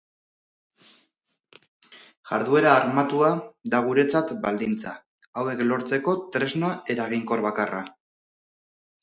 Jarduera 2.29 2.71
armatua 2.77 3.29
da 3.75 3.83
guretzat 3.89 4.33
baldintza 4.47 4.95
hauek 5.43 5.63
lortzeko 5.69 6.17
tresna 6.39 6.73
eraginkor 6.97 7.47
bakarra. 7.51 7.85